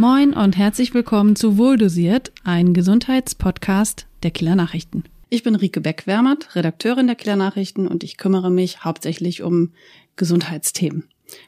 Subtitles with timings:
[0.00, 5.04] Moin und herzlich willkommen zu Wohldosiert, ein Gesundheitspodcast der Kieler Nachrichten.
[5.28, 9.74] Ich bin Rike Beckwärmert, Redakteurin der Kieler Nachrichten und ich kümmere mich hauptsächlich um
[10.16, 11.04] Gesundheitsthemen.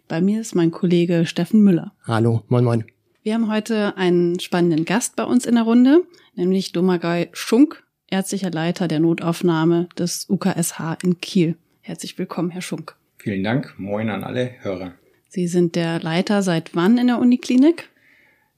[0.06, 1.94] Bei mir ist mein Kollege Steffen Müller.
[2.06, 2.84] Hallo, moin moin.
[3.22, 6.02] Wir haben heute einen spannenden Gast bei uns in der Runde,
[6.34, 11.56] nämlich Domagoj Schunk, ärztlicher Leiter der Notaufnahme des UKSH in Kiel.
[11.80, 12.96] Herzlich willkommen, Herr Schunk.
[13.16, 13.72] Vielen Dank.
[13.78, 14.92] Moin an alle Hörer.
[15.30, 17.88] Sie sind der Leiter seit wann in der Uniklinik?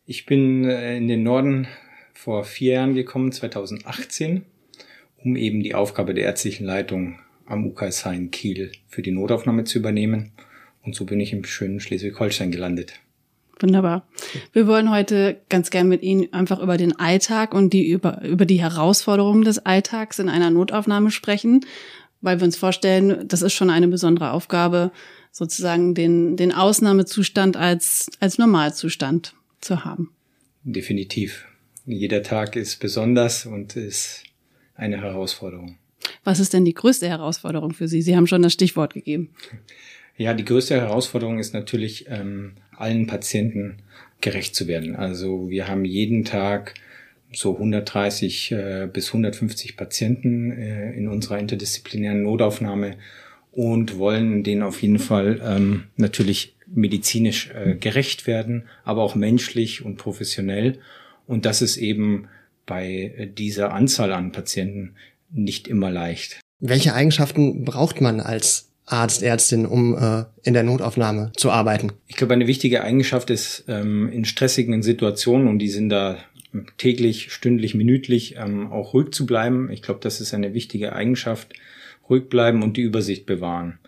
[0.06, 1.66] Ich bin äh, in den Norden
[2.12, 4.45] vor vier Jahren gekommen, 2018,
[5.24, 9.78] um eben die Aufgabe der ärztlichen Leitung am UKSH in Kiel für die Notaufnahme zu
[9.78, 10.32] übernehmen.
[10.82, 13.00] Und so bin ich im schönen Schleswig-Holstein gelandet.
[13.60, 14.06] Wunderbar.
[14.52, 18.45] Wir wollen heute ganz gern mit Ihnen einfach über den Alltag und die über, über
[18.45, 21.64] die Herausforderungen des Alltags in einer Notaufnahme sprechen,
[22.20, 24.92] weil wir uns vorstellen, das ist schon eine besondere Aufgabe,
[25.30, 29.34] sozusagen den, den Ausnahmezustand als, als Normalzustand
[29.65, 30.12] zu haben.
[30.62, 31.46] Definitiv.
[31.87, 34.23] Jeder Tag ist besonders und ist
[34.74, 35.76] eine Herausforderung.
[36.23, 38.02] Was ist denn die größte Herausforderung für Sie?
[38.02, 39.30] Sie haben schon das Stichwort gegeben.
[40.16, 43.79] Ja, die größte Herausforderung ist natürlich, ähm, allen Patienten
[44.20, 44.95] gerecht zu werden.
[44.95, 46.74] Also wir haben jeden Tag
[47.32, 52.96] so 130 äh, bis 150 Patienten äh, in unserer interdisziplinären Notaufnahme
[53.51, 59.84] und wollen denen auf jeden Fall ähm, natürlich medizinisch äh, gerecht werden, aber auch menschlich
[59.84, 60.79] und professionell.
[61.26, 62.29] Und das ist eben
[62.66, 64.94] bei dieser Anzahl an Patienten
[65.31, 66.41] nicht immer leicht.
[66.60, 71.92] Welche Eigenschaften braucht man als Arzt, Ärztin, um äh, in der Notaufnahme zu arbeiten?
[72.06, 76.19] Ich glaube, eine wichtige Eigenschaft ist ähm, in stressigen Situationen, und die sind da
[76.78, 79.70] täglich, stündlich, minütlich, ähm, auch ruhig zu bleiben.
[79.70, 81.53] Ich glaube, das ist eine wichtige Eigenschaft.
[82.09, 83.78] Ruhig bleiben und die Übersicht bewahren.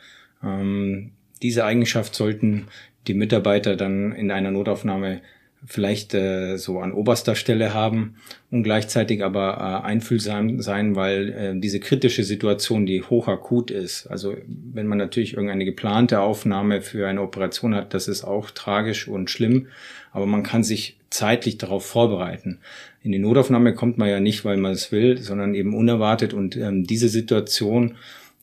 [0.42, 2.68] Ähm, diese Eigenschaft sollten
[3.06, 5.20] die Mitarbeiter dann in einer Notaufnahme
[5.64, 8.16] vielleicht äh, so an oberster Stelle haben
[8.50, 14.36] und gleichzeitig aber äh, einfühlsam sein, weil äh, diese kritische Situation, die hochakut ist, also
[14.46, 19.30] wenn man natürlich irgendeine geplante Aufnahme für eine Operation hat, das ist auch tragisch und
[19.30, 19.66] schlimm,
[20.12, 22.58] aber man kann sich zeitlich darauf vorbereiten.
[23.02, 26.34] In die Notaufnahme kommt man ja nicht, weil man es will, sondern eben unerwartet.
[26.34, 27.96] Und ähm, diese Situation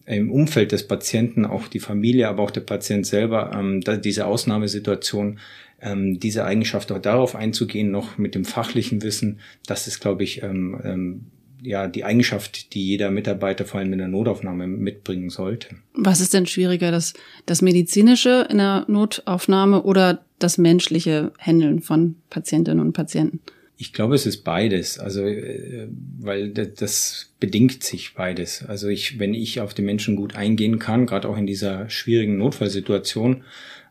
[0.06, 5.40] im Umfeld des Patienten, auch die Familie, aber auch der Patient selber, ähm, diese Ausnahmesituation
[5.84, 10.42] ähm, diese Eigenschaft auch darauf einzugehen, noch mit dem fachlichen Wissen, das ist, glaube ich,
[10.42, 11.26] ähm, ähm,
[11.62, 15.70] ja die Eigenschaft, die jeder Mitarbeiter vor allem in der Notaufnahme mitbringen sollte.
[15.94, 17.14] Was ist denn schwieriger, das,
[17.46, 23.40] das medizinische in der Notaufnahme oder das menschliche Handeln von Patientinnen und Patienten?
[23.78, 25.00] Ich glaube, es ist beides.
[25.00, 25.88] Also, äh,
[26.20, 28.64] weil das bedingt sich beides.
[28.66, 32.38] Also ich, wenn ich auf den Menschen gut eingehen kann, gerade auch in dieser schwierigen
[32.38, 33.44] Notfallsituation,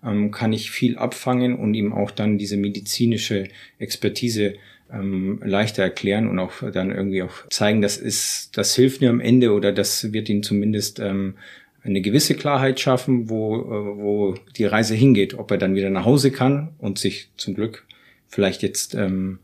[0.05, 3.49] ähm, kann ich viel abfangen und ihm auch dann diese medizinische
[3.79, 4.55] Expertise
[4.93, 9.21] ähm, leichter erklären und auch dann irgendwie auch zeigen, das ist, das hilft mir am
[9.21, 11.35] Ende oder das wird ihm zumindest ähm,
[11.83, 16.05] eine gewisse Klarheit schaffen, wo, äh, wo die Reise hingeht, ob er dann wieder nach
[16.05, 17.87] Hause kann und sich zum Glück
[18.29, 19.39] vielleicht jetzt ähm,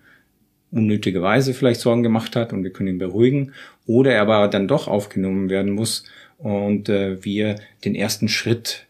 [0.70, 3.52] unnötigerweise vielleicht Sorgen gemacht hat und wir können ihn beruhigen
[3.86, 6.04] oder er aber dann doch aufgenommen werden muss
[6.38, 8.86] und äh, wir den ersten Schritt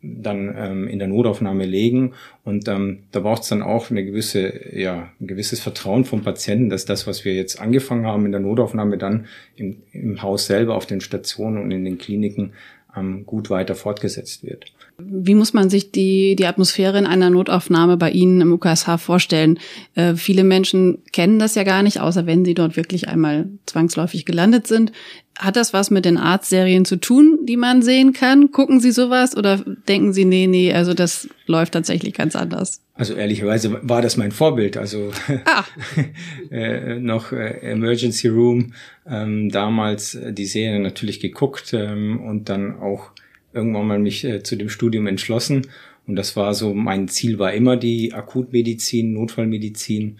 [0.00, 2.14] dann ähm, in der Notaufnahme legen.
[2.44, 6.70] Und ähm, da braucht es dann auch eine gewisse, ja, ein gewisses Vertrauen vom Patienten,
[6.70, 10.76] dass das, was wir jetzt angefangen haben in der Notaufnahme, dann im, im Haus selber,
[10.76, 12.52] auf den Stationen und in den Kliniken
[12.96, 14.72] ähm, gut weiter fortgesetzt wird.
[15.00, 19.60] Wie muss man sich die, die Atmosphäre in einer Notaufnahme bei Ihnen im UKSH vorstellen?
[19.94, 24.24] Äh, viele Menschen kennen das ja gar nicht, außer wenn sie dort wirklich einmal zwangsläufig
[24.24, 24.90] gelandet sind.
[25.38, 28.50] Hat das was mit den Arztserien zu tun, die man sehen kann?
[28.50, 32.82] Gucken Sie sowas oder denken Sie, nee, nee, also das läuft tatsächlich ganz anders?
[32.94, 34.76] Also ehrlicherweise war das mein Vorbild.
[34.76, 35.12] Also
[35.44, 35.64] ah.
[36.50, 38.72] äh, noch äh, Emergency Room,
[39.08, 43.12] ähm, damals die Serie natürlich geguckt ähm, und dann auch
[43.52, 45.66] irgendwann mal mich äh, zu dem Studium entschlossen.
[46.06, 50.18] Und das war so, mein Ziel war immer die Akutmedizin, Notfallmedizin.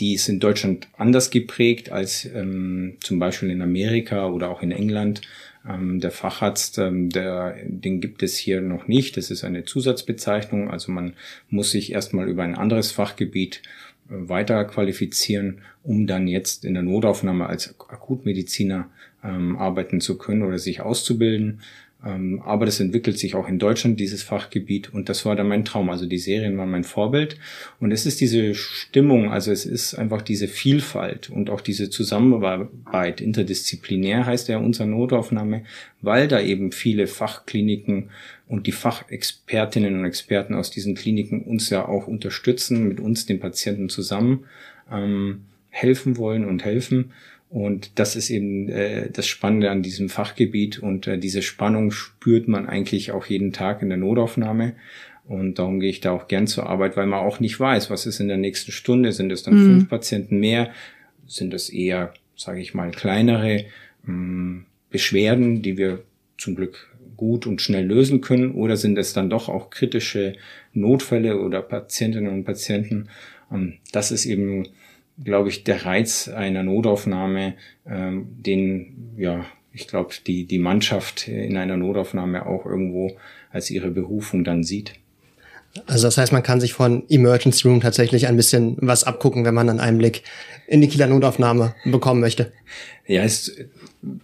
[0.00, 4.72] Die ist in Deutschland anders geprägt als ähm, zum Beispiel in Amerika oder auch in
[4.72, 5.20] England.
[5.68, 9.16] Ähm, der Facharzt, ähm, der, den gibt es hier noch nicht.
[9.16, 10.68] Das ist eine Zusatzbezeichnung.
[10.68, 11.14] Also man
[11.48, 13.62] muss sich erstmal über ein anderes Fachgebiet
[14.08, 18.90] äh, weiter qualifizieren, um dann jetzt in der Notaufnahme als Akutmediziner
[19.22, 21.60] ähm, arbeiten zu können oder sich auszubilden.
[22.04, 24.92] Ähm, aber das entwickelt sich auch in Deutschland, dieses Fachgebiet.
[24.92, 25.88] Und das war dann mein Traum.
[25.90, 27.38] Also die Serien waren mein Vorbild.
[27.80, 33.20] Und es ist diese Stimmung, also es ist einfach diese Vielfalt und auch diese Zusammenarbeit,
[33.20, 35.64] interdisziplinär heißt ja unser Notaufnahme,
[36.02, 38.10] weil da eben viele Fachkliniken
[38.46, 43.40] und die Fachexpertinnen und Experten aus diesen Kliniken uns ja auch unterstützen, mit uns, den
[43.40, 44.44] Patienten zusammen
[44.92, 47.12] ähm, helfen wollen und helfen.
[47.54, 52.48] Und das ist eben äh, das Spannende an diesem Fachgebiet und äh, diese Spannung spürt
[52.48, 54.74] man eigentlich auch jeden Tag in der Notaufnahme.
[55.24, 58.06] Und darum gehe ich da auch gern zur Arbeit, weil man auch nicht weiß, was
[58.06, 59.12] ist in der nächsten Stunde.
[59.12, 59.66] Sind es dann mhm.
[59.66, 60.72] fünf Patienten mehr?
[61.28, 63.66] Sind es eher, sage ich mal, kleinere
[64.02, 66.02] mh, hm, Beschwerden, die wir
[66.36, 68.50] zum Glück gut und schnell lösen können?
[68.50, 70.34] Oder sind es dann doch auch kritische
[70.72, 73.10] Notfälle oder Patientinnen und Patienten?
[73.52, 74.66] Ähm, das ist eben
[75.22, 77.54] glaube ich, der Reiz einer Notaufnahme,
[77.86, 83.16] ähm, den, ja, ich glaube, die, die Mannschaft in einer Notaufnahme auch irgendwo
[83.50, 84.94] als ihre Berufung dann sieht.
[85.86, 89.54] Also das heißt, man kann sich von Emergency Room tatsächlich ein bisschen was abgucken, wenn
[89.54, 90.22] man einen Einblick
[90.68, 92.52] in die Kieler Notaufnahme bekommen möchte.
[93.06, 93.56] Ja, es,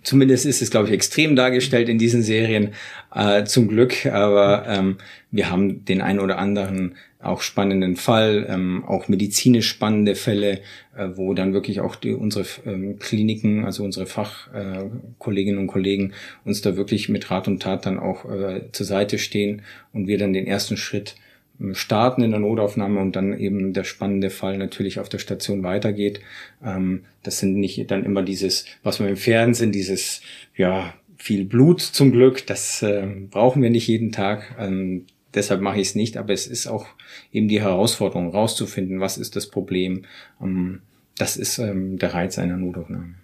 [0.05, 2.73] zumindest ist es, glaube ich, extrem dargestellt in diesen Serien,
[3.13, 4.07] äh, zum Glück.
[4.07, 4.99] Aber ähm,
[5.33, 10.61] wir haben den einen oder anderen auch spannenden Fall, ähm, auch medizinisch spannende Fälle,
[10.97, 16.13] äh, wo dann wirklich auch die, unsere ähm, Kliniken, also unsere Fachkolleginnen äh, und Kollegen
[16.45, 19.63] uns da wirklich mit Rat und Tat dann auch äh, zur Seite stehen
[19.93, 21.17] und wir dann den ersten Schritt
[21.61, 25.63] ähm, starten in der Notaufnahme und dann eben der spannende Fall natürlich auf der Station
[25.63, 26.21] weitergeht.
[26.65, 30.23] Ähm, das sind nicht dann immer dieses, was wir im Fernsehen, dieses,
[30.57, 34.57] ja, viel Blut zum Glück, das äh, brauchen wir nicht jeden Tag.
[34.59, 36.87] Ähm, deshalb mache ich es nicht, aber es ist auch
[37.33, 40.03] eben die Herausforderung, rauszufinden, was ist das Problem.
[40.41, 40.81] Ähm,
[41.17, 43.15] das ist ähm, der Reiz einer Notaufnahme.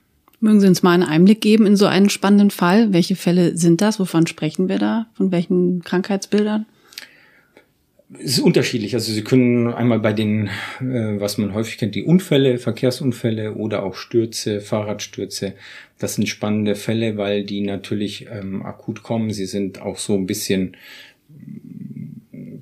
[0.40, 2.92] Mögen Sie uns mal einen Einblick geben in so einen spannenden Fall?
[2.92, 3.98] Welche Fälle sind das?
[3.98, 5.06] Wovon sprechen wir da?
[5.14, 6.66] Von welchen Krankheitsbildern?
[8.12, 8.94] Es ist unterschiedlich.
[8.94, 10.48] Also Sie können einmal bei den,
[10.80, 15.54] äh, was man häufig kennt, die Unfälle, Verkehrsunfälle oder auch Stürze, Fahrradstürze.
[15.98, 19.32] Das sind spannende Fälle, weil die natürlich ähm, akut kommen.
[19.32, 20.76] Sie sind auch so ein bisschen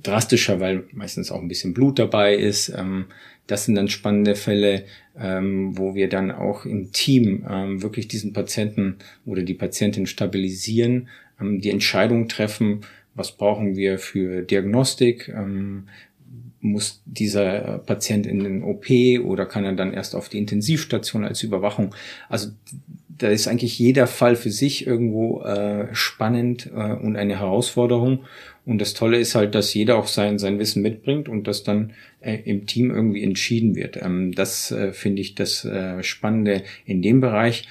[0.06, 2.68] drastischer, weil meistens auch ein bisschen Blut dabei ist.
[2.68, 3.06] Ähm,
[3.46, 4.84] das sind dann spannende Fälle,
[5.18, 8.96] ähm, wo wir dann auch im Team ähm, wirklich diesen Patienten
[9.26, 11.08] oder die Patientin stabilisieren,
[11.40, 12.80] ähm, die Entscheidung treffen,
[13.14, 15.88] was brauchen wir für Diagnostik, ähm,
[16.60, 18.86] muss dieser Patient in den OP
[19.22, 21.94] oder kann er dann erst auf die Intensivstation als Überwachung.
[22.30, 22.48] Also
[23.18, 28.24] da ist eigentlich jeder Fall für sich irgendwo äh, spannend äh, und eine Herausforderung.
[28.66, 31.92] Und das Tolle ist halt, dass jeder auch sein, sein Wissen mitbringt und das dann
[32.20, 33.98] äh, im Team irgendwie entschieden wird.
[34.02, 37.68] Ähm, das äh, finde ich das äh, Spannende in dem Bereich.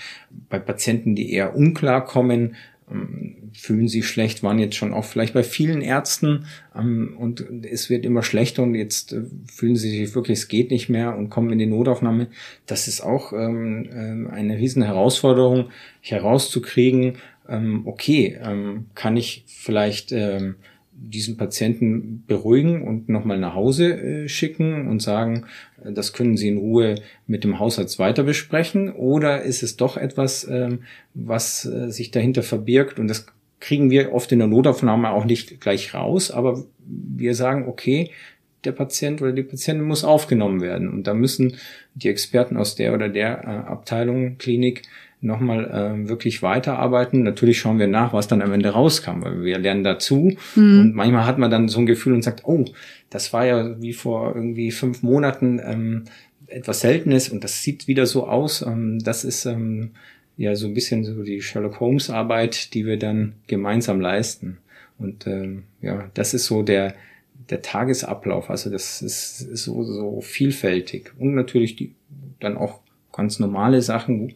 [0.49, 2.55] Bei Patienten, die eher unklar kommen,
[2.91, 7.89] ähm, fühlen sich schlecht, waren jetzt schon auch vielleicht bei vielen Ärzten ähm, und es
[7.89, 11.29] wird immer schlechter und jetzt äh, fühlen sie sich wirklich, es geht nicht mehr und
[11.29, 12.27] kommen in die Notaufnahme.
[12.65, 13.87] Das ist auch ähm,
[14.29, 15.69] äh, eine riesen Herausforderung,
[16.01, 20.55] herauszukriegen, ähm, okay, ähm, kann ich vielleicht ähm,
[20.91, 25.45] diesen Patienten beruhigen und nochmal nach Hause äh, schicken und sagen,
[25.85, 26.95] äh, das können Sie in Ruhe
[27.27, 28.91] mit dem Hausarzt weiter besprechen?
[28.91, 30.79] Oder ist es doch etwas, ähm,
[31.13, 32.99] was äh, sich dahinter verbirgt?
[32.99, 33.25] Und das
[33.63, 38.11] kriegen wir oft in der Notaufnahme auch nicht gleich raus, aber wir sagen, okay,
[38.65, 40.89] der Patient oder die Patientin muss aufgenommen werden.
[40.89, 41.55] Und da müssen
[41.95, 44.81] die Experten aus der oder der Abteilung, Klinik
[45.21, 47.23] nochmal äh, wirklich weiterarbeiten.
[47.23, 50.35] Natürlich schauen wir nach, was dann am Ende rauskam, weil wir lernen dazu.
[50.55, 50.79] Mhm.
[50.79, 52.65] Und manchmal hat man dann so ein Gefühl und sagt, oh,
[53.09, 56.03] das war ja wie vor irgendwie fünf Monaten ähm,
[56.47, 58.61] etwas Seltenes und das sieht wieder so aus.
[58.61, 59.91] Ähm, das ist ähm,
[60.37, 64.57] ja so ein bisschen so die Sherlock Holmes Arbeit, die wir dann gemeinsam leisten.
[64.97, 66.95] Und ähm, ja, das ist so der
[67.49, 68.49] der Tagesablauf.
[68.49, 71.93] Also das ist, ist so so vielfältig und natürlich die
[72.39, 74.33] dann auch ganz normale Sachen,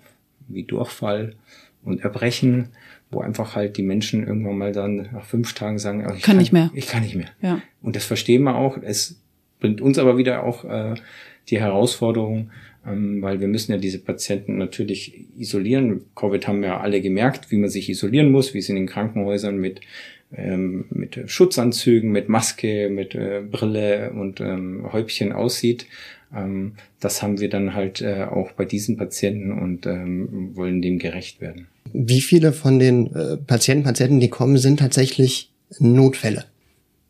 [0.48, 1.36] wie Durchfall
[1.84, 2.70] und Erbrechen,
[3.10, 6.38] wo einfach halt die Menschen irgendwann mal dann nach fünf Tagen sagen, ich kann, kann,
[6.38, 6.70] nicht mehr.
[6.74, 7.30] Ich kann nicht mehr.
[7.42, 7.62] Ja.
[7.82, 8.78] Und das verstehen wir auch.
[8.78, 9.22] Es
[9.60, 10.96] bringt uns aber wieder auch äh,
[11.50, 12.52] die Herausforderung,
[12.88, 16.02] weil wir müssen ja diese Patienten natürlich isolieren.
[16.16, 19.58] Covid haben wir alle gemerkt, wie man sich isolieren muss, wie es in den Krankenhäusern
[19.58, 19.82] mit
[20.36, 25.86] ähm, mit Schutzanzügen, mit Maske, mit äh, Brille und ähm, Häubchen aussieht.
[26.36, 31.00] Ähm, das haben wir dann halt äh, auch bei diesen Patienten und ähm, wollen dem
[31.00, 31.68] gerecht werden.
[31.94, 36.46] Wie viele von den äh, Patienten, Patienten, die kommen, sind tatsächlich Notfälle?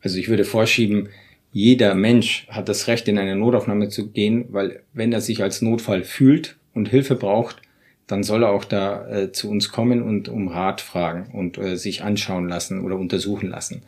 [0.01, 1.09] Also ich würde vorschieben,
[1.51, 5.61] jeder Mensch hat das Recht, in eine Notaufnahme zu gehen, weil wenn er sich als
[5.61, 7.61] Notfall fühlt und Hilfe braucht,
[8.05, 11.75] dann soll er auch da äh, zu uns kommen und um Rat fragen und äh,
[11.75, 13.83] sich anschauen lassen oder untersuchen lassen.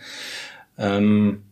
[0.78, 1.44] Ähm,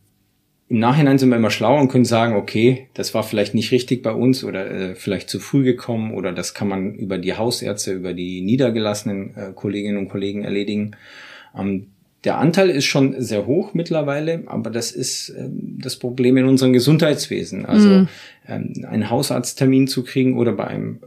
[0.67, 4.03] Im Nachhinein sind wir immer schlauer und können sagen, okay, das war vielleicht nicht richtig
[4.03, 7.93] bei uns oder äh, vielleicht zu früh gekommen oder das kann man über die Hausärzte,
[7.93, 10.95] über die niedergelassenen äh, Kolleginnen und Kollegen erledigen.
[11.57, 11.87] Ähm,
[12.27, 16.73] der Anteil ist schon sehr hoch mittlerweile, aber das ist ähm, das Problem in unserem
[16.73, 17.65] Gesundheitswesen.
[17.65, 18.07] Also mhm.
[18.49, 20.99] ähm, einen Hausarzttermin zu kriegen oder bei einem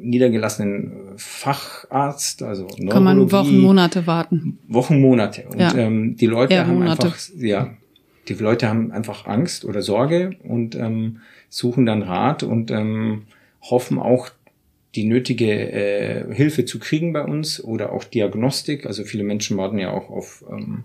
[0.00, 4.60] niedergelassenen Facharzt, also Neurologie, Kann man Wochen, Monate warten.
[4.68, 5.46] Wochen, Monate.
[5.50, 5.74] Und ja.
[5.74, 7.06] ähm, die Leute Eher haben Monate.
[7.06, 7.70] einfach, ja,
[8.28, 13.22] die Leute haben einfach Angst oder Sorge und ähm, suchen dann Rat und ähm,
[13.60, 14.28] hoffen auch,
[14.94, 18.86] die nötige äh, Hilfe zu kriegen bei uns oder auch Diagnostik.
[18.86, 20.84] Also viele Menschen warten ja auch auf ähm,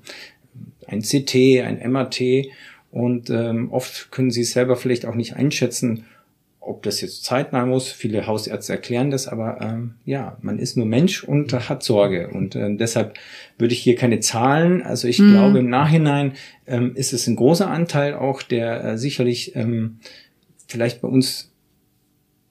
[0.87, 2.47] ein CT, ein MRT
[2.91, 6.05] und ähm, oft können sie es selber vielleicht auch nicht einschätzen,
[6.59, 7.91] ob das jetzt zeitnah muss.
[7.91, 12.55] Viele Hausärzte erklären das, aber ähm, ja, man ist nur Mensch und hat Sorge und
[12.55, 13.15] äh, deshalb
[13.57, 14.83] würde ich hier keine Zahlen.
[14.83, 15.31] Also ich mhm.
[15.31, 16.33] glaube im Nachhinein
[16.67, 19.99] ähm, ist es ein großer Anteil auch, der äh, sicherlich ähm,
[20.67, 21.51] vielleicht bei uns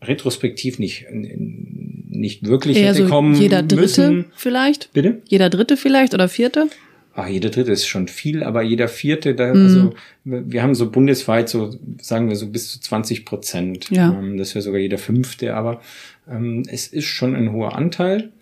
[0.07, 4.25] retrospektiv nicht, nicht wirklich Eher hätte so kommen jeder Dritte müssen.
[4.37, 4.93] vielleicht?
[4.93, 5.23] Bitte?
[5.29, 6.69] Jeder Dritte vielleicht oder Vierte?
[7.17, 9.63] Ah, jeder Dritte ist schon viel, aber jeder Vierte, da, mhm.
[9.63, 9.95] also
[10.25, 11.71] wir haben so bundesweit so,
[12.01, 13.89] sagen wir so bis zu 20 Prozent.
[13.91, 14.19] Ja.
[14.19, 15.81] Ähm, das wäre sogar jeder Fünfte, aber
[16.29, 18.33] ähm, es ist schon ein hoher Anteil.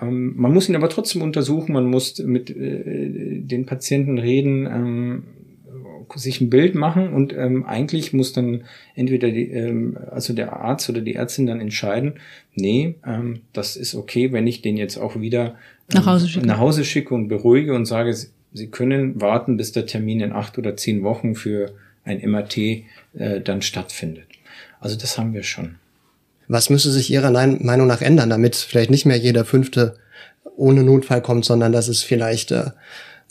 [0.00, 5.24] Ähm, man muss ihn aber trotzdem untersuchen, man muss mit äh, den Patienten reden.
[6.16, 8.64] Sich ein Bild machen und ähm, eigentlich muss dann
[8.94, 12.14] entweder die, ähm, also der Arzt oder die Ärztin dann entscheiden,
[12.54, 15.54] nee, ähm, das ist okay, wenn ich den jetzt auch wieder ähm,
[15.94, 16.46] nach, Hause schicke.
[16.46, 18.14] nach Hause schicke und beruhige und sage,
[18.54, 21.72] Sie können warten, bis der Termin in acht oder zehn Wochen für
[22.04, 24.26] ein MRT äh, dann stattfindet.
[24.78, 25.76] Also das haben wir schon.
[26.48, 29.96] Was müsste sich Ihrer Meinung nach ändern, damit vielleicht nicht mehr jeder Fünfte
[30.56, 32.70] ohne Notfall kommt, sondern dass es vielleicht äh,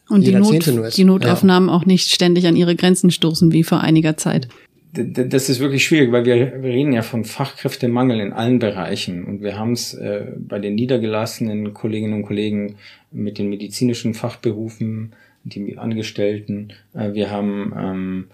[0.10, 1.76] und die, Not, die Notaufnahmen ja.
[1.76, 4.48] auch nicht ständig an ihre Grenzen stoßen wie vor einiger Zeit.
[4.94, 9.42] Das ist wirklich schwierig, weil wir, wir reden ja von Fachkräftemangel in allen Bereichen und
[9.42, 12.76] wir haben es äh, bei den niedergelassenen Kolleginnen und Kollegen
[13.10, 15.14] mit den medizinischen Fachberufen,
[15.46, 16.74] die Angestellten.
[16.94, 18.26] Äh, wir haben ähm,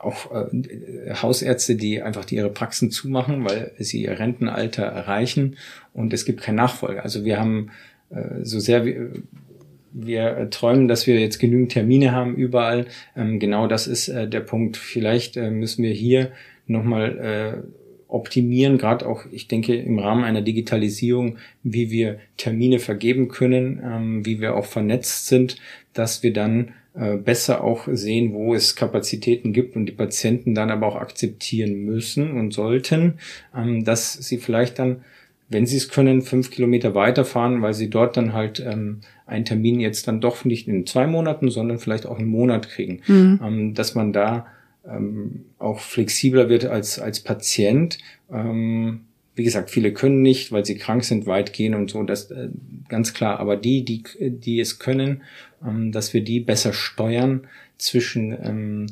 [0.00, 5.56] auch äh, Hausärzte, die einfach die ihre Praxen zumachen, weil sie ihr Rentenalter erreichen
[5.92, 7.02] und es gibt keinen Nachfolger.
[7.02, 7.70] Also wir haben
[8.08, 8.96] äh, so sehr wie,
[9.98, 12.86] wir träumen, dass wir jetzt genügend Termine haben überall.
[13.16, 14.76] Ähm, genau das ist äh, der Punkt.
[14.76, 16.32] Vielleicht äh, müssen wir hier
[16.66, 17.68] nochmal äh,
[18.08, 24.26] optimieren, gerade auch, ich denke, im Rahmen einer Digitalisierung, wie wir Termine vergeben können, ähm,
[24.26, 25.56] wie wir auch vernetzt sind,
[25.92, 30.70] dass wir dann äh, besser auch sehen, wo es Kapazitäten gibt und die Patienten dann
[30.70, 33.14] aber auch akzeptieren müssen und sollten,
[33.56, 35.04] ähm, dass sie vielleicht dann
[35.48, 39.80] wenn sie es können, fünf Kilometer weiterfahren, weil sie dort dann halt ähm, einen Termin
[39.80, 43.00] jetzt dann doch nicht in zwei Monaten, sondern vielleicht auch einen Monat kriegen.
[43.06, 43.40] Mhm.
[43.42, 44.46] Ähm, dass man da
[44.88, 47.98] ähm, auch flexibler wird als, als Patient.
[48.32, 49.02] Ähm,
[49.34, 52.48] wie gesagt, viele können nicht, weil sie krank sind, weit gehen und so, das äh,
[52.88, 53.38] ganz klar.
[53.38, 55.22] Aber die, die, die es können,
[55.64, 57.46] ähm, dass wir die besser steuern
[57.78, 58.86] zwischen ähm,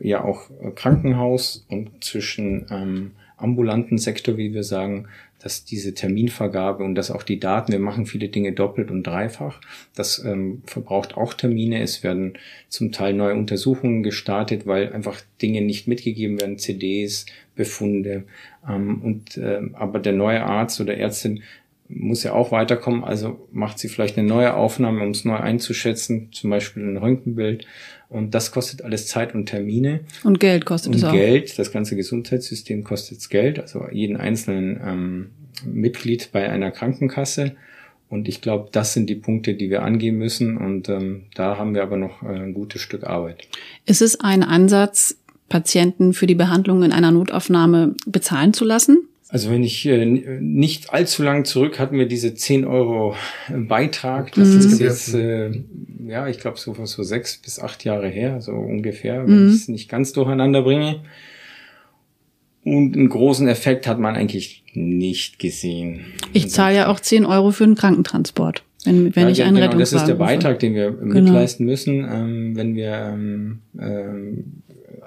[0.00, 5.08] ja auch Krankenhaus und zwischen ähm, ambulanten Sektor, wie wir sagen,
[5.42, 9.60] dass diese Terminvergabe und dass auch die Daten, wir machen viele Dinge doppelt und dreifach,
[9.94, 11.82] das ähm, verbraucht auch Termine.
[11.82, 12.34] Es werden
[12.68, 18.24] zum Teil neue Untersuchungen gestartet, weil einfach Dinge nicht mitgegeben werden, CDs, Befunde.
[18.68, 21.42] Ähm, und äh, aber der neue Arzt oder Ärztin
[21.88, 26.28] muss ja auch weiterkommen, also macht sie vielleicht eine neue Aufnahme, um es neu einzuschätzen,
[26.32, 27.66] zum Beispiel ein Röntgenbild.
[28.08, 30.00] Und das kostet alles Zeit und Termine.
[30.22, 31.12] Und Geld kostet es auch.
[31.12, 35.30] Geld, das ganze Gesundheitssystem kostet Geld, also jeden einzelnen ähm,
[35.64, 37.52] Mitglied bei einer Krankenkasse.
[38.08, 40.58] Und ich glaube, das sind die Punkte, die wir angehen müssen.
[40.58, 43.48] Und ähm, da haben wir aber noch äh, ein gutes Stück Arbeit.
[43.86, 45.16] Ist es ein Ansatz,
[45.48, 49.08] Patienten für die Behandlung in einer Notaufnahme bezahlen zu lassen?
[49.32, 53.16] Also wenn ich äh, nicht allzu lang zurück hatten wir diese 10 Euro
[53.48, 54.30] Beitrag.
[54.34, 54.58] Das mhm.
[54.58, 55.50] ist jetzt, äh,
[56.06, 59.48] ja, ich glaube so, so sechs bis acht Jahre her, so ungefähr, wenn mhm.
[59.48, 61.00] ich es nicht ganz durcheinander bringe.
[62.62, 66.04] Und einen großen Effekt hat man eigentlich nicht gesehen.
[66.34, 69.66] Ich zahle ja auch 10 Euro für einen Krankentransport, wenn, wenn ja, ich einen genau,
[69.68, 71.14] Rettungswagen Das ist der Beitrag, den wir genau.
[71.14, 74.61] mitleisten müssen, ähm, wenn wir ähm, ähm,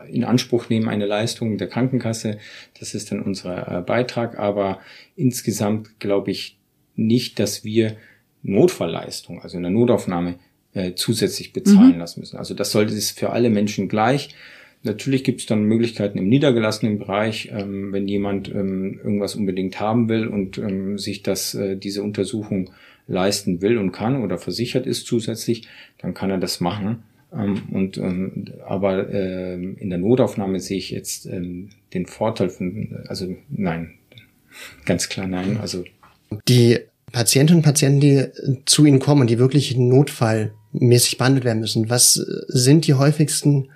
[0.09, 2.37] in Anspruch nehmen, eine Leistung der Krankenkasse.
[2.79, 4.39] Das ist dann unser äh, Beitrag.
[4.39, 4.79] Aber
[5.15, 6.57] insgesamt glaube ich
[6.95, 7.97] nicht, dass wir
[8.43, 10.35] Notfallleistung, also in der Notaufnahme,
[10.73, 11.99] äh, zusätzlich bezahlen mhm.
[11.99, 12.37] lassen müssen.
[12.37, 14.35] Also das sollte es für alle Menschen gleich.
[14.83, 20.09] Natürlich gibt es dann Möglichkeiten im niedergelassenen Bereich, ähm, wenn jemand ähm, irgendwas unbedingt haben
[20.09, 22.69] will und ähm, sich das, äh, diese Untersuchung
[23.07, 27.03] leisten will und kann oder versichert ist zusätzlich, dann kann er das machen.
[27.37, 33.03] Ähm, und ähm, aber äh, in der Notaufnahme sehe ich jetzt ähm, den Vorteil von,
[33.07, 33.91] also nein,
[34.85, 35.57] ganz klar nein.
[35.61, 35.83] Also
[36.47, 36.79] die
[37.11, 38.25] Patientinnen und Patienten, die
[38.65, 43.69] zu Ihnen kommen, die wirklich notfallmäßig behandelt werden müssen, was sind die häufigsten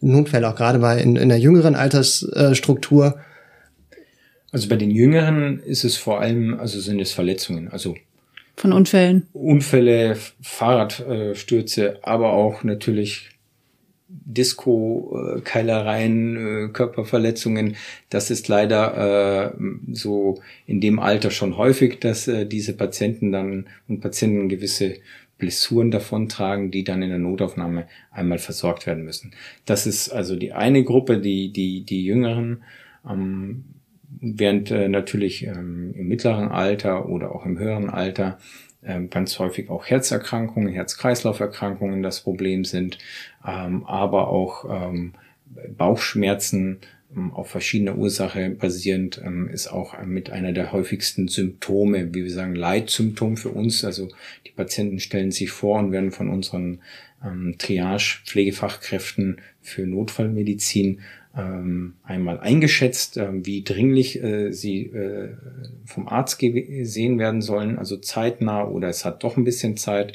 [0.00, 3.18] Notfälle, auch gerade bei in, in der jüngeren Altersstruktur?
[4.52, 7.94] Also bei den Jüngeren ist es vor allem, also sind es Verletzungen, also
[8.58, 9.26] von Unfällen.
[9.32, 13.38] Unfälle, Fahrradstürze, aber auch natürlich
[14.08, 17.76] Disco, Keilereien, äh, Körperverletzungen.
[18.08, 19.58] Das ist leider äh,
[19.92, 24.96] so in dem Alter schon häufig, dass äh, diese Patienten dann und Patienten gewisse
[25.36, 29.32] Blessuren davontragen, die dann in der Notaufnahme einmal versorgt werden müssen.
[29.66, 32.64] Das ist also die eine Gruppe, die die die Jüngeren.
[33.08, 33.64] Ähm,
[34.20, 38.38] während äh, natürlich ähm, im mittleren Alter oder auch im höheren Alter
[38.82, 42.98] ähm, ganz häufig auch Herzerkrankungen, Herz-Kreislauf-Erkrankungen das Problem sind,
[43.46, 45.14] ähm, aber auch ähm,
[45.76, 46.78] Bauchschmerzen
[47.14, 52.30] ähm, auf verschiedene Ursache basierend ähm, ist auch mit einer der häufigsten Symptome, wie wir
[52.30, 53.84] sagen, Leitsymptom für uns.
[53.84, 54.08] Also
[54.46, 56.80] die Patienten stellen sich vor und werden von unseren
[57.24, 61.00] ähm, Triage-Pflegefachkräften für Notfallmedizin
[62.02, 65.30] einmal eingeschätzt, äh, wie dringlich äh, sie äh,
[65.84, 70.14] vom Arzt gesehen werden sollen, also zeitnah oder es hat doch ein bisschen Zeit.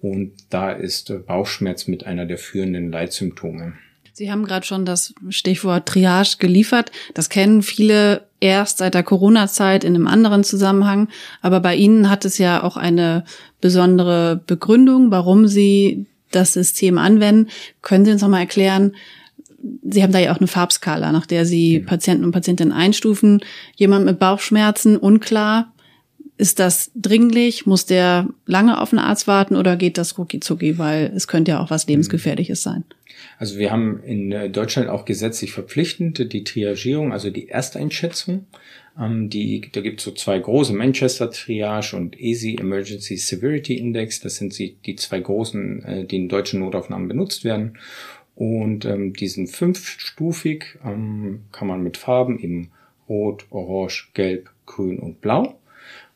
[0.00, 3.74] Und da ist äh, Bauchschmerz mit einer der führenden Leitsymptome.
[4.12, 6.90] Sie haben gerade schon das Stichwort Triage geliefert.
[7.14, 11.08] Das kennen viele erst seit der Corona-Zeit in einem anderen Zusammenhang.
[11.40, 13.24] Aber bei Ihnen hat es ja auch eine
[13.60, 17.48] besondere Begründung, warum Sie das System anwenden.
[17.80, 18.96] Können Sie uns noch mal erklären,
[19.82, 23.40] Sie haben da ja auch eine Farbskala, nach der Sie Patienten und Patientinnen einstufen.
[23.76, 25.72] Jemand mit Bauchschmerzen, unklar.
[26.36, 27.66] Ist das dringlich?
[27.66, 30.78] Muss der lange auf einen Arzt warten oder geht das rucki zucki?
[30.78, 32.84] Weil es könnte ja auch was Lebensgefährliches sein.
[33.38, 38.46] Also wir haben in äh, Deutschland auch gesetzlich verpflichtend die Triagierung, also die Ersteinschätzung.
[38.98, 44.20] Ähm, die, da gibt es so zwei große Manchester Triage und EASY Emergency Severity Index.
[44.20, 47.78] Das sind die, die zwei großen, äh, die in deutschen Notaufnahmen benutzt werden.
[48.38, 52.70] Und ähm, diesen fünfstufig ähm, kann man mit Farben eben
[53.08, 55.58] Rot, Orange, Gelb, Grün und Blau.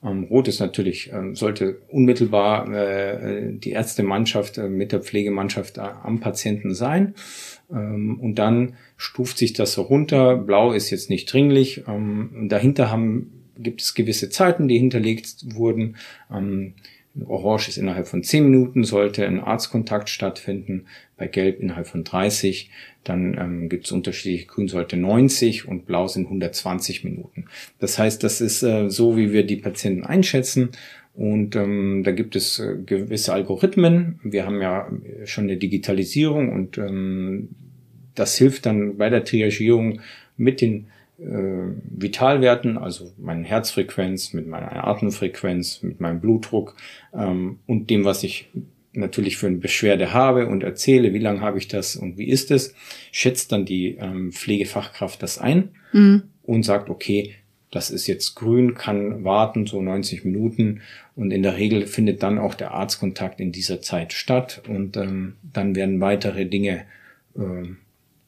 [0.04, 5.80] Ähm, Rot ist natürlich, ähm, sollte unmittelbar äh, die Ärztemannschaft äh, mit der Pflegemannschaft äh,
[5.80, 7.14] am Patienten sein.
[7.72, 10.36] Ähm, und dann stuft sich das so runter.
[10.36, 11.82] Blau ist jetzt nicht dringlich.
[11.88, 15.96] Ähm, dahinter haben, gibt es gewisse Zeiten, die hinterlegt wurden.
[16.32, 16.74] Ähm,
[17.26, 22.70] Orange ist innerhalb von 10 Minuten, sollte ein Arztkontakt stattfinden, bei Gelb innerhalb von 30,
[23.04, 27.46] dann ähm, gibt es unterschiedliche, Grün sollte 90 und Blau sind 120 Minuten.
[27.78, 30.70] Das heißt, das ist äh, so, wie wir die Patienten einschätzen
[31.14, 34.18] und ähm, da gibt es äh, gewisse Algorithmen.
[34.22, 34.90] Wir haben ja
[35.24, 37.50] schon eine Digitalisierung und ähm,
[38.14, 40.00] das hilft dann bei der Triagierung
[40.36, 46.74] mit den äh, Vitalwerten, also meine Herzfrequenz, mit meiner Atemfrequenz, mit meinem Blutdruck
[47.14, 48.50] ähm, und dem, was ich
[48.92, 52.50] natürlich für eine Beschwerde habe und erzähle, wie lange habe ich das und wie ist
[52.50, 52.74] es,
[53.10, 56.24] schätzt dann die ähm, Pflegefachkraft das ein mhm.
[56.42, 57.34] und sagt, okay,
[57.70, 60.82] das ist jetzt grün, kann warten, so 90 Minuten.
[61.16, 64.62] Und in der Regel findet dann auch der Arztkontakt in dieser Zeit statt.
[64.68, 66.84] Und ähm, dann werden weitere Dinge
[67.34, 67.78] ähm,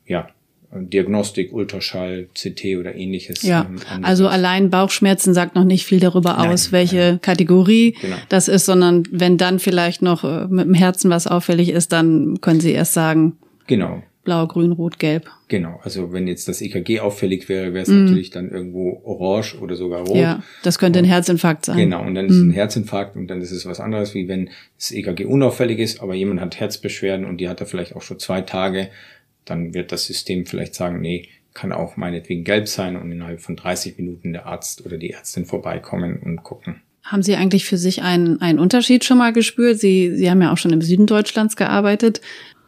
[0.07, 0.29] ja,
[0.75, 3.43] Diagnostik, Ultraschall, CT oder ähnliches.
[3.43, 7.21] Ja, ähm, also allein Bauchschmerzen sagt noch nicht viel darüber nein, aus, welche nein.
[7.21, 8.17] Kategorie genau.
[8.29, 12.41] das ist, sondern wenn dann vielleicht noch äh, mit dem Herzen was auffällig ist, dann
[12.41, 13.37] können Sie erst sagen.
[13.67, 14.03] Genau.
[14.25, 15.31] Blau, grün, rot, gelb.
[15.49, 18.05] Genau, also wenn jetzt das EKG auffällig wäre, wäre es mm.
[18.05, 20.17] natürlich dann irgendwo orange oder sogar rot.
[20.17, 21.77] Ja, das könnte ein Herzinfarkt sein.
[21.77, 22.49] Genau, und dann ist mm.
[22.49, 26.15] ein Herzinfarkt und dann ist es was anderes, wie wenn das EKG unauffällig ist, aber
[26.15, 28.89] jemand hat Herzbeschwerden und die hat er vielleicht auch schon zwei Tage
[29.45, 33.57] dann wird das System vielleicht sagen, nee, kann auch meinetwegen gelb sein und innerhalb von
[33.57, 36.83] 30 Minuten der Arzt oder die Ärztin vorbeikommen und gucken.
[37.05, 39.79] Haben Sie eigentlich für sich einen, einen Unterschied schon mal gespürt?
[39.79, 42.21] Sie, Sie haben ja auch schon im Süden Deutschlands gearbeitet.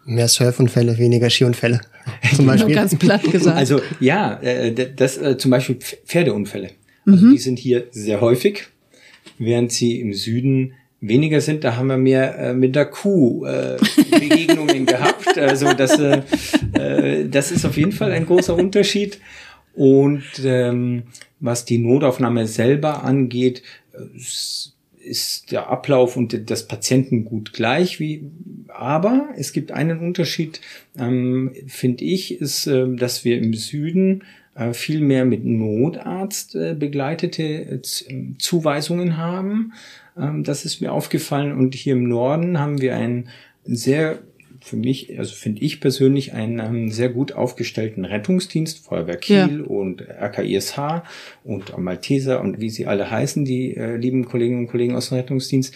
[0.05, 1.81] Mehr Surfunfälle, weniger Skiunfälle.
[2.37, 2.75] Zum Beispiel.
[2.75, 3.57] Ganz platt gesagt.
[3.57, 6.71] Also ja, äh, das äh, zum Beispiel Pferdeunfälle.
[7.07, 7.33] Also mhm.
[7.33, 8.67] die sind hier sehr häufig,
[9.39, 13.77] während sie im Süden weniger sind, da haben wir mehr äh, mit der Kuh äh,
[14.11, 15.39] Begegnungen gehabt.
[15.39, 15.99] Also das,
[16.75, 19.21] äh, äh, das ist auf jeden Fall ein großer Unterschied.
[19.75, 21.05] Und ähm,
[21.39, 23.63] was die Notaufnahme selber angeht,
[25.07, 28.31] ist der Ablauf und das Patientengut gleich wie,
[28.69, 30.61] aber es gibt einen Unterschied,
[30.99, 34.25] ähm, finde ich, ist, äh, dass wir im Süden
[34.55, 37.83] äh, viel mehr mit Notarzt äh, begleitete äh,
[38.39, 39.73] Zuweisungen haben.
[40.19, 43.29] Ähm, das ist mir aufgefallen und hier im Norden haben wir einen
[43.65, 44.19] sehr
[44.61, 49.65] für mich, also finde ich persönlich, einen ähm, sehr gut aufgestellten Rettungsdienst, Feuerwehr Kiel ja.
[49.67, 51.03] und RKISH
[51.45, 55.19] und Malteser und wie sie alle heißen, die äh, lieben Kolleginnen und Kollegen aus dem
[55.19, 55.75] Rettungsdienst.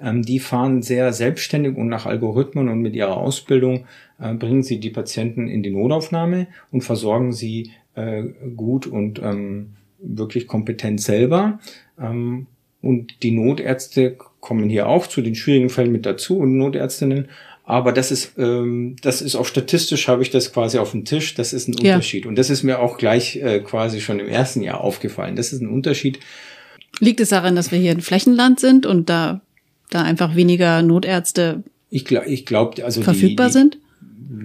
[0.00, 3.86] Ähm, die fahren sehr selbstständig und nach Algorithmen und mit ihrer Ausbildung
[4.20, 8.24] äh, bringen sie die Patienten in die Notaufnahme und versorgen sie äh,
[8.56, 11.60] gut und ähm, wirklich kompetent selber.
[12.00, 12.46] Ähm,
[12.80, 17.28] und die Notärzte kommen hier auch zu den schwierigen Fällen mit dazu und Notärztinnen
[17.64, 21.34] aber das ist, ähm, das ist auch statistisch habe ich das quasi auf dem Tisch.
[21.34, 21.94] Das ist ein ja.
[21.94, 22.26] Unterschied.
[22.26, 25.36] Und das ist mir auch gleich äh, quasi schon im ersten Jahr aufgefallen.
[25.36, 26.18] Das ist ein Unterschied.
[26.98, 29.40] Liegt es daran, dass wir hier ein Flächenland sind und da,
[29.90, 33.78] da einfach weniger Notärzte ich glaube, ich glaub, also verfügbar die, die, sind?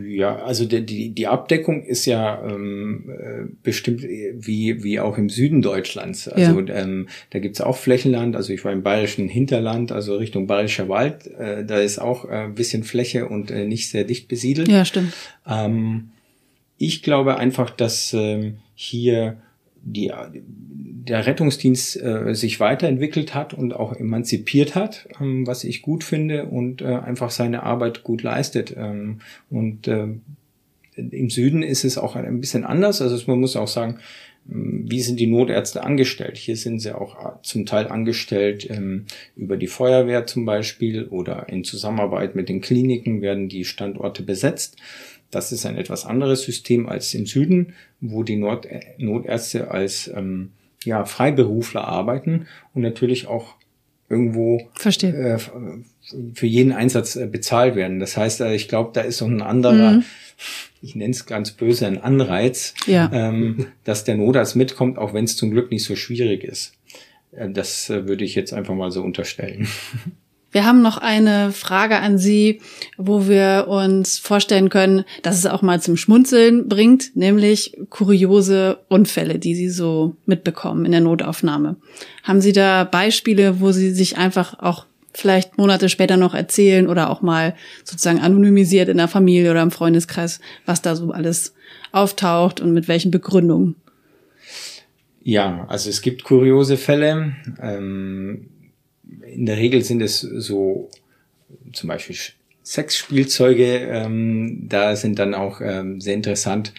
[0.08, 5.30] Ja, also die, die, die Abdeckung ist ja ähm, äh, bestimmt wie, wie auch im
[5.30, 6.28] Süden Deutschlands.
[6.28, 6.76] Also ja.
[6.76, 11.28] ähm, da gibt's auch Flächenland, also ich war im bayerischen Hinterland, also Richtung Bayerischer Wald,
[11.28, 14.68] äh, da ist auch äh, ein bisschen Fläche und äh, nicht sehr dicht besiedelt.
[14.68, 15.14] Ja, stimmt.
[15.48, 16.10] Ähm,
[16.78, 19.38] ich glaube einfach, dass ähm, hier
[19.82, 20.12] die,
[21.08, 26.46] der Rettungsdienst äh, sich weiterentwickelt hat und auch emanzipiert hat, ähm, was ich gut finde
[26.46, 28.76] und äh, einfach seine Arbeit gut leistet.
[28.78, 30.08] Ähm, und äh,
[30.96, 33.02] im Süden ist es auch ein bisschen anders.
[33.02, 34.00] Also man muss auch sagen,
[34.50, 36.38] ähm, wie sind die Notärzte angestellt?
[36.38, 41.50] Hier sind sie auch äh, zum Teil angestellt ähm, über die Feuerwehr zum Beispiel oder
[41.50, 44.78] in Zusammenarbeit mit den Kliniken werden die Standorte besetzt.
[45.32, 48.68] Das ist ein etwas anderes System als im Süden, wo die Not
[48.98, 50.52] Notärzte als ähm,
[50.84, 53.56] ja, Freiberufler arbeiten und natürlich auch
[54.10, 54.70] irgendwo
[55.14, 55.38] Äh,
[56.34, 58.00] für jeden Einsatz äh, bezahlt werden.
[58.00, 60.04] Das heißt, äh, ich glaube, da ist so ein anderer, mhm.
[60.82, 63.10] ich nenne es ganz böse, ein Anreiz, ja.
[63.12, 66.74] ähm, dass der Notarzt mitkommt, auch wenn es zum Glück nicht so schwierig ist.
[67.32, 69.68] Äh, das würde ich jetzt einfach mal so unterstellen.
[70.58, 72.62] Wir haben noch eine Frage an Sie,
[72.98, 79.38] wo wir uns vorstellen können, dass es auch mal zum Schmunzeln bringt, nämlich kuriose Unfälle,
[79.38, 81.76] die Sie so mitbekommen in der Notaufnahme.
[82.24, 87.12] Haben Sie da Beispiele, wo Sie sich einfach auch vielleicht Monate später noch erzählen oder
[87.12, 91.54] auch mal sozusagen anonymisiert in der Familie oder im Freundeskreis, was da so alles
[91.92, 93.76] auftaucht und mit welchen Begründungen?
[95.22, 97.36] Ja, also es gibt kuriose Fälle.
[97.62, 98.50] Ähm
[99.34, 100.90] in der Regel sind es so
[101.74, 102.16] zum Beispiel
[102.64, 103.88] Sexspielzeuge.
[103.90, 106.74] Ähm, da sind dann auch ähm, sehr interessant,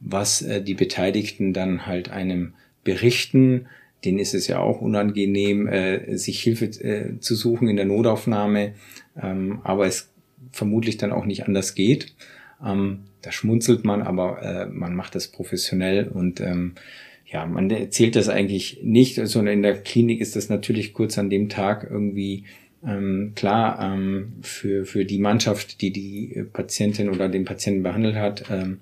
[0.00, 3.66] was äh, die Beteiligten dann halt einem berichten.
[4.04, 8.74] Denen ist es ja auch unangenehm, äh, sich Hilfe äh, zu suchen in der Notaufnahme,
[9.20, 10.10] ähm, aber es
[10.50, 12.14] vermutlich dann auch nicht anders geht.
[12.64, 16.74] Ähm, da schmunzelt man, aber äh, man macht das professionell und ähm,
[17.32, 21.30] ja, man erzählt das eigentlich nicht, sondern in der Klinik ist das natürlich kurz an
[21.30, 22.44] dem Tag irgendwie
[22.86, 28.44] ähm, klar ähm, für, für die Mannschaft, die die Patientin oder den Patienten behandelt hat,
[28.50, 28.80] ähm,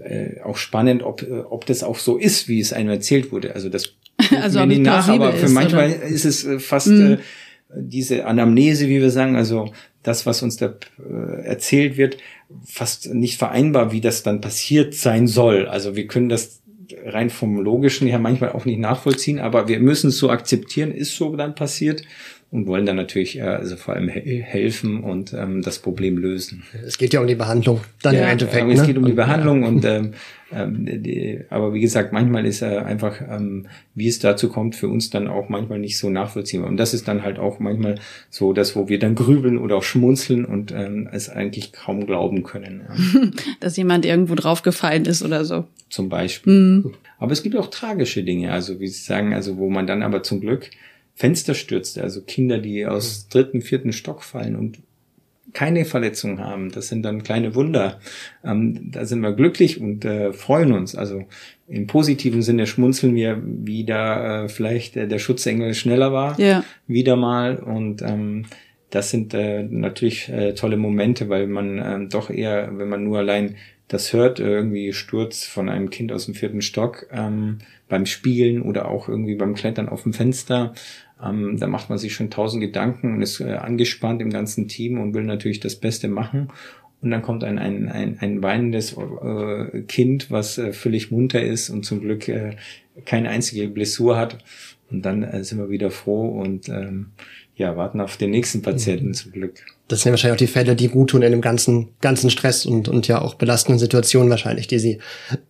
[0.00, 3.54] äh, auch spannend, ob, äh, ob das auch so ist, wie es einem erzählt wurde.
[3.54, 3.94] Also das
[4.42, 6.02] also mir nicht nach, aber für ist, manchmal oder?
[6.02, 7.12] ist es äh, fast mhm.
[7.12, 7.18] äh,
[7.76, 9.72] diese Anamnese, wie wir sagen, also
[10.02, 12.18] das, was uns da äh, erzählt wird,
[12.66, 15.66] fast nicht vereinbar, wie das dann passiert sein soll.
[15.66, 16.60] Also wir können das
[17.04, 21.16] rein vom Logischen her manchmal auch nicht nachvollziehen, aber wir müssen es so akzeptieren, ist
[21.16, 22.02] so dann passiert
[22.54, 26.62] und wollen dann natürlich äh, also vor allem he helfen und ähm, das Problem lösen.
[26.86, 28.70] Es geht ja um die Behandlung dann ja, im Endeffekt.
[28.70, 28.86] Es ne?
[28.86, 29.68] geht um die Behandlung ja.
[29.68, 30.12] und ähm,
[30.52, 34.76] ähm, die, aber wie gesagt, manchmal ist er äh, einfach, ähm, wie es dazu kommt,
[34.76, 36.68] für uns dann auch manchmal nicht so nachvollziehbar.
[36.68, 37.96] Und das ist dann halt auch manchmal
[38.30, 42.44] so, dass wo wir dann grübeln oder auch schmunzeln und ähm, es eigentlich kaum glauben
[42.44, 42.82] können.
[42.88, 43.20] Ja.
[43.60, 45.64] Dass jemand irgendwo draufgefallen ist oder so.
[45.88, 46.52] Zum Beispiel.
[46.52, 46.94] Mhm.
[47.18, 50.22] Aber es gibt auch tragische Dinge, also wie Sie sagen, also wo man dann aber
[50.22, 50.70] zum Glück
[51.14, 54.78] Fenster stürzte, also Kinder, die aus dritten, vierten Stock fallen und
[55.52, 56.70] keine Verletzungen haben.
[56.72, 58.00] Das sind dann kleine Wunder.
[58.44, 60.96] Ähm, da sind wir glücklich und äh, freuen uns.
[60.96, 61.24] Also
[61.68, 66.64] im positiven Sinne schmunzeln wir, wie da äh, vielleicht äh, der Schutzengel schneller war, ja.
[66.88, 67.56] wieder mal.
[67.56, 68.46] Und ähm,
[68.90, 73.18] das sind äh, natürlich äh, tolle Momente, weil man äh, doch eher, wenn man nur
[73.18, 73.56] allein
[73.88, 78.88] das hört, irgendwie Sturz von einem Kind aus dem vierten Stock ähm, beim Spielen oder
[78.88, 80.74] auch irgendwie beim Klettern auf dem Fenster,
[81.22, 85.00] ähm, da macht man sich schon tausend Gedanken und ist äh, angespannt im ganzen Team
[85.00, 86.48] und will natürlich das Beste machen.
[87.00, 91.68] Und dann kommt ein, ein, ein, ein weinendes äh, Kind, was äh, völlig munter ist
[91.68, 92.56] und zum Glück äh,
[93.04, 94.38] keine einzige Blessur hat.
[94.90, 97.12] Und dann äh, sind wir wieder froh und ähm,
[97.56, 99.14] ja, warten auf den nächsten Patienten mhm.
[99.14, 99.60] zum Glück.
[99.88, 102.88] Das sind wahrscheinlich auch die Fälle, die gut tun in dem ganzen, ganzen Stress und,
[102.88, 104.98] und ja auch belastenden Situationen wahrscheinlich, die Sie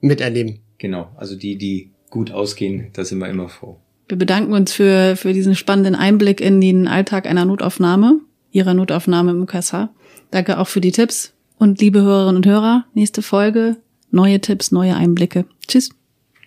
[0.01, 0.61] miterleben.
[0.79, 3.79] Genau, also die, die gut ausgehen, da sind wir immer froh.
[4.09, 8.21] Wir bedanken uns für, für diesen spannenden Einblick in den Alltag einer Notaufnahme,
[8.53, 9.89] Ihrer Notaufnahme im UKSH.
[10.31, 11.33] Danke auch für die Tipps.
[11.59, 13.77] Und liebe Hörerinnen und Hörer, nächste Folge,
[14.11, 15.47] neue Tipps, neue Einblicke.
[15.67, 15.91] Tschüss.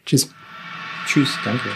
[0.05, 0.29] Tschüss.
[1.07, 1.69] Tschüss, danke.